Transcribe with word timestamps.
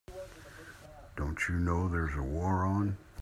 Don't 1.15 1.47
you 1.47 1.59
know 1.59 1.87
there's 1.87 2.15
a 2.15 2.23
war 2.23 2.63
on? 2.65 2.97